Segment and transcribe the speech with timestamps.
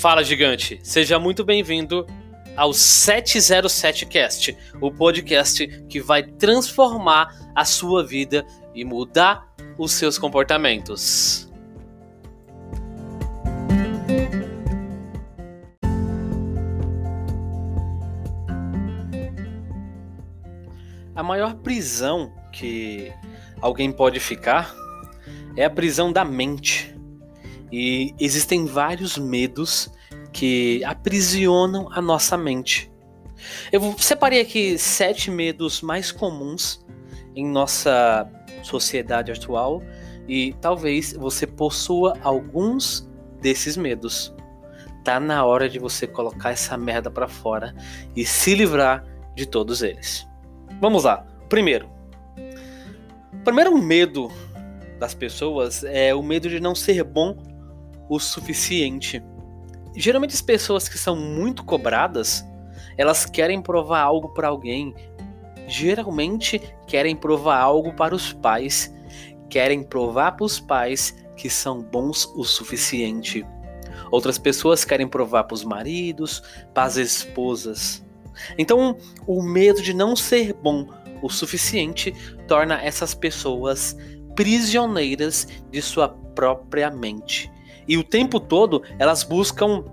[0.00, 2.06] Fala gigante, seja muito bem-vindo
[2.54, 11.50] ao 707cast, o podcast que vai transformar a sua vida e mudar os seus comportamentos.
[21.14, 23.10] A maior prisão que
[23.62, 24.74] alguém pode ficar
[25.56, 26.95] é a prisão da mente.
[27.78, 29.92] E existem vários medos
[30.32, 32.90] que aprisionam a nossa mente.
[33.70, 36.82] Eu separei aqui sete medos mais comuns
[37.34, 38.26] em nossa
[38.62, 39.82] sociedade atual
[40.26, 43.06] e talvez você possua alguns
[43.42, 44.34] desses medos.
[45.04, 47.74] Tá na hora de você colocar essa merda para fora
[48.16, 49.04] e se livrar
[49.34, 50.26] de todos eles.
[50.80, 51.26] Vamos lá.
[51.50, 51.90] Primeiro,
[53.44, 54.32] primeiro medo
[54.98, 57.54] das pessoas é o medo de não ser bom
[58.08, 59.22] o suficiente.
[59.94, 62.44] Geralmente as pessoas que são muito cobradas,
[62.96, 64.94] elas querem provar algo para alguém.
[65.66, 68.94] Geralmente querem provar algo para os pais,
[69.48, 73.44] querem provar para os pais que são bons o suficiente.
[74.10, 78.04] Outras pessoas querem provar para os maridos, para as esposas.
[78.58, 80.86] Então, o medo de não ser bom
[81.22, 82.12] o suficiente
[82.46, 83.96] torna essas pessoas
[84.34, 87.50] prisioneiras de sua própria mente.
[87.88, 89.84] E o tempo todo elas buscam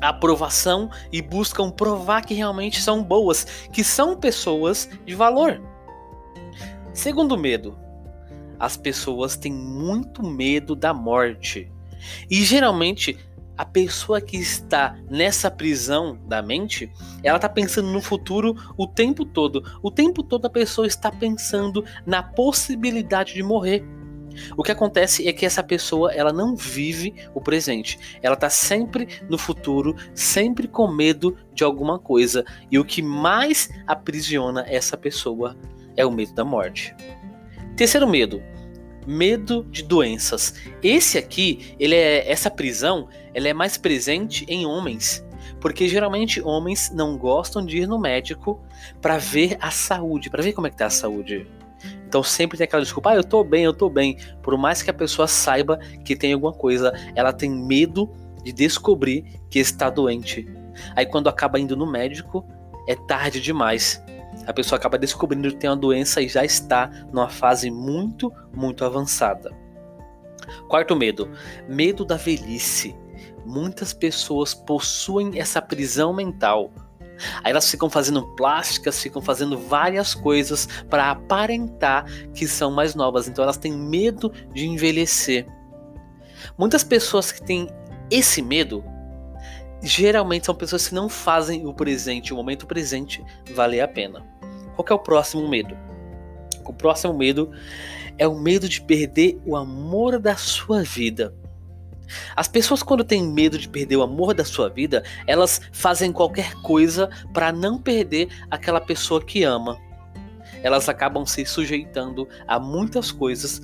[0.00, 5.60] aprovação e buscam provar que realmente são boas, que são pessoas de valor.
[6.92, 7.76] Segundo medo,
[8.58, 11.70] as pessoas têm muito medo da morte.
[12.30, 13.18] E geralmente
[13.56, 16.90] a pessoa que está nessa prisão da mente,
[17.22, 19.62] ela está pensando no futuro o tempo todo.
[19.82, 23.84] O tempo todo a pessoa está pensando na possibilidade de morrer.
[24.56, 27.98] O que acontece é que essa pessoa ela não vive o presente.
[28.22, 32.44] Ela está sempre no futuro, sempre com medo de alguma coisa.
[32.70, 35.56] E o que mais aprisiona essa pessoa
[35.96, 36.94] é o medo da morte.
[37.76, 38.42] Terceiro medo,
[39.06, 40.54] medo de doenças.
[40.82, 45.24] Esse aqui, ele é essa prisão, ela é mais presente em homens,
[45.60, 48.60] porque geralmente homens não gostam de ir no médico
[49.00, 51.46] para ver a saúde, para ver como é que tá a saúde
[52.14, 54.16] então sempre tem aquela desculpa, ah, eu tô bem, eu tô bem.
[54.40, 58.08] Por mais que a pessoa saiba que tem alguma coisa, ela tem medo
[58.44, 60.48] de descobrir que está doente.
[60.94, 62.46] Aí quando acaba indo no médico,
[62.86, 64.00] é tarde demais.
[64.46, 68.84] A pessoa acaba descobrindo que tem uma doença e já está numa fase muito, muito
[68.84, 69.50] avançada.
[70.68, 71.28] Quarto medo:
[71.68, 72.94] medo da velhice.
[73.44, 76.70] Muitas pessoas possuem essa prisão mental
[77.42, 83.28] Aí elas ficam fazendo plásticas, ficam fazendo várias coisas para aparentar que são mais novas.
[83.28, 85.46] Então elas têm medo de envelhecer.
[86.58, 87.68] Muitas pessoas que têm
[88.10, 88.84] esse medo
[89.82, 93.24] geralmente são pessoas que não fazem o presente, o momento presente,
[93.54, 94.24] valer a pena.
[94.74, 95.76] Qual é o próximo medo?
[96.64, 97.50] O próximo medo
[98.16, 101.34] é o medo de perder o amor da sua vida.
[102.36, 106.54] As pessoas, quando têm medo de perder o amor da sua vida, elas fazem qualquer
[106.62, 109.78] coisa para não perder aquela pessoa que ama.
[110.62, 113.60] Elas acabam se sujeitando a muitas coisas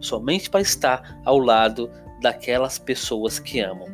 [0.00, 1.90] somente para estar ao lado
[2.20, 3.88] daquelas pessoas que amam.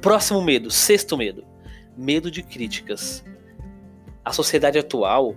[0.00, 1.44] Próximo medo, sexto medo:
[1.96, 3.24] medo de críticas.
[4.24, 5.34] A sociedade atual,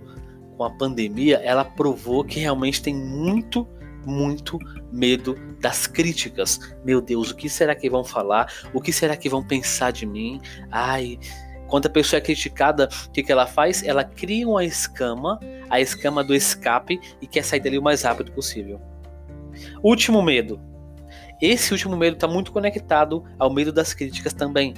[0.56, 3.66] com a pandemia, ela provou que realmente tem muito
[4.06, 4.58] muito
[4.92, 6.58] medo das críticas.
[6.84, 8.52] Meu Deus, o que será que vão falar?
[8.72, 10.40] O que será que vão pensar de mim?
[10.70, 11.18] Ai,
[11.66, 13.82] quando a pessoa é criticada, o que, que ela faz?
[13.82, 18.32] Ela cria uma escama, a escama do escape, e quer sair dali o mais rápido
[18.32, 18.80] possível.
[19.82, 20.60] Último medo.
[21.40, 24.74] Esse último medo está muito conectado ao medo das críticas também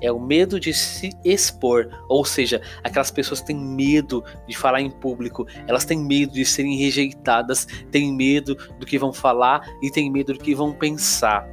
[0.00, 4.90] é o medo de se expor, ou seja, aquelas pessoas têm medo de falar em
[4.90, 10.10] público, elas têm medo de serem rejeitadas, têm medo do que vão falar e têm
[10.10, 11.46] medo do que vão pensar.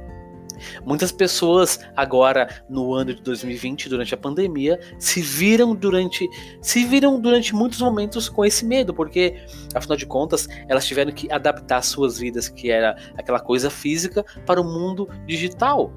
[0.84, 6.28] Muitas pessoas agora no ano de 2020, durante a pandemia, se viram durante
[6.60, 9.40] se viram durante muitos momentos com esse medo, porque
[9.74, 14.60] afinal de contas, elas tiveram que adaptar suas vidas, que era aquela coisa física, para
[14.60, 15.92] o mundo digital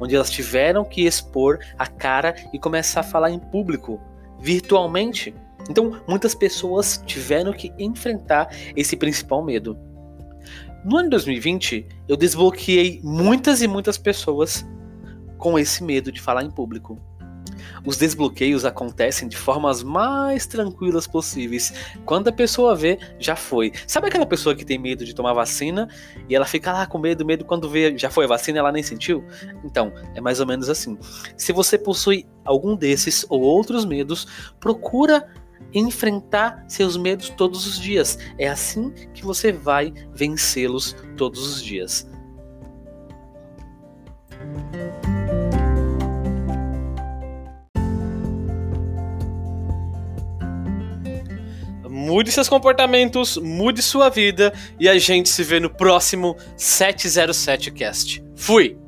[0.00, 4.00] onde elas tiveram que expor a cara e começar a falar em público,
[4.40, 5.34] virtualmente.
[5.68, 9.76] Então, muitas pessoas tiveram que enfrentar esse principal medo.
[10.84, 14.64] No ano de 2020, eu desbloqueei muitas e muitas pessoas
[15.36, 17.00] com esse medo de falar em público.
[17.84, 21.72] Os desbloqueios acontecem de formas mais tranquilas possíveis.
[22.04, 23.72] Quando a pessoa vê, já foi.
[23.86, 25.88] Sabe aquela pessoa que tem medo de tomar vacina
[26.28, 28.82] e ela fica lá com medo, medo quando vê, já foi a vacina, ela nem
[28.82, 29.24] sentiu?
[29.64, 30.98] Então, é mais ou menos assim.
[31.36, 34.26] Se você possui algum desses ou outros medos,
[34.58, 35.26] procura
[35.72, 38.18] enfrentar seus medos todos os dias.
[38.38, 42.08] É assim que você vai vencê-los todos os dias.
[52.08, 58.24] Mude seus comportamentos, mude sua vida e a gente se vê no próximo 707 Cast.
[58.34, 58.78] Fui!